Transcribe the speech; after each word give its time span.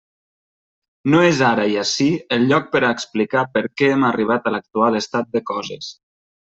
No 1.13 1.19
és 1.25 1.41
ara 1.49 1.65
i 1.75 1.77
ací 1.83 2.09
el 2.39 2.49
lloc 2.53 2.73
per 2.73 2.83
a 2.83 2.91
explicar 2.97 3.47
per 3.59 3.65
què 3.77 3.93
hem 3.95 4.09
arribat 4.11 4.45
a 4.53 4.59
l'actual 4.59 5.03
estat 5.05 5.35
de 5.39 5.49
coses. 5.55 5.97